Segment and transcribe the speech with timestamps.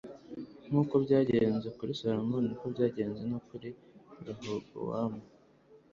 [0.67, 3.69] nk'uko byagenze kuri salomo, ni ko byagenze no kuri
[4.25, 5.21] rehobowamu